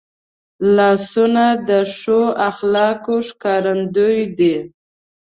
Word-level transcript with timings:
لاسونه 0.75 1.45
د 1.67 1.69
ښو 1.97 2.19
اخلاقو 2.49 3.15
ښکارندوی 3.27 4.19
دي 4.37 4.57